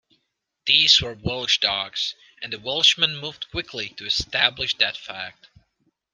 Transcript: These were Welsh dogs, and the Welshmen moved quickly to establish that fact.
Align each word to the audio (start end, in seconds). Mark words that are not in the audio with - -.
These 0.65 0.99
were 0.99 1.13
Welsh 1.13 1.59
dogs, 1.59 2.15
and 2.41 2.51
the 2.51 2.57
Welshmen 2.59 3.17
moved 3.17 3.51
quickly 3.51 3.89
to 3.97 4.05
establish 4.07 4.75
that 4.77 4.97
fact. 4.97 5.49